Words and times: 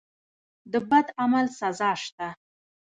د 0.71 0.73
بد 0.89 1.07
عمل 1.21 1.45
سزا 1.59 1.91
شته. 2.03 2.27